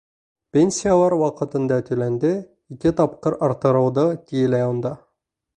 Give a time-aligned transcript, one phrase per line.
[0.57, 2.33] Пенсиялар ваҡытында түләнде,
[2.77, 4.97] ике тапҡыр арттырылды, тиелә унда.